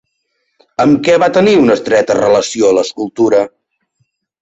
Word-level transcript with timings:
Amb 0.85 0.97
què 1.09 1.17
va 1.25 1.29
tenir 1.37 1.55
una 1.65 1.77
estreta 1.81 2.19
relació 2.23 2.75
l'escultura? 2.79 3.47